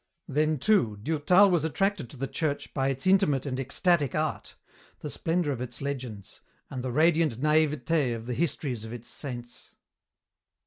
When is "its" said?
2.87-3.05, 5.61-5.79, 8.93-9.07